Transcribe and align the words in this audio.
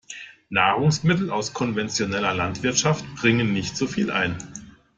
Nahrungsmittel 0.49 1.29
aus 1.29 1.53
konventioneller 1.53 2.33
Landwirtschaft 2.33 3.05
bringen 3.17 3.53
nicht 3.53 3.77
so 3.77 3.85
viel 3.85 4.09
ein. 4.09 4.35